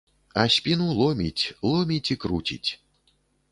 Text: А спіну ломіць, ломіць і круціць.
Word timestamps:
А 0.43 0.45
спіну 0.55 0.87
ломіць, 1.01 1.45
ломіць 1.73 2.09
і 2.17 2.19
круціць. 2.25 2.69